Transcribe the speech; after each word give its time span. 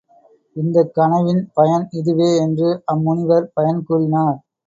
இந்தக் 0.55 0.93
கனவின் 0.93 1.51
பயன் 1.53 1.85
இதுவே 1.91 2.37
என்று 2.37 2.81
அம் 2.85 3.01
முனிவர் 3.01 3.51
பயன் 3.53 3.83
கூறினார். 3.83 4.37